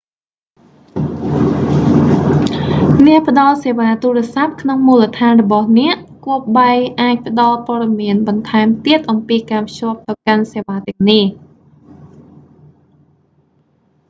[3.05, 11.23] អ្នកផ្ដល់សេវាទូរសព្ទក្នុងមូលដ្ឋានរបស់អ្នក គប្បីអាចផ្ដល់ព័ត៌មានបន្ថែមទៀតអំពីការភ្ជាប់ទៅកាន់សេវាទាំងនេះ